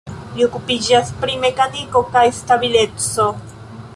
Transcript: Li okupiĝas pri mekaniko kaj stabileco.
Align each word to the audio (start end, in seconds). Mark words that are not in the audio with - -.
Li 0.35 0.45
okupiĝas 0.45 1.11
pri 1.25 1.35
mekaniko 1.43 2.03
kaj 2.15 2.25
stabileco. 2.41 3.31